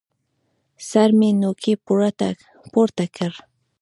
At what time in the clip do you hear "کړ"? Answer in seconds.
3.15-3.31